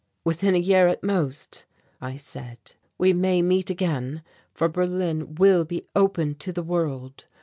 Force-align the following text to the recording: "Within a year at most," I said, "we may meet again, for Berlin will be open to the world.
"Within 0.25 0.55
a 0.55 0.57
year 0.57 0.87
at 0.87 1.03
most," 1.03 1.65
I 2.01 2.15
said, 2.15 2.57
"we 2.97 3.13
may 3.13 3.43
meet 3.43 3.69
again, 3.69 4.23
for 4.51 4.67
Berlin 4.67 5.35
will 5.35 5.63
be 5.63 5.85
open 5.95 6.33
to 6.39 6.51
the 6.51 6.63
world. 6.63 7.25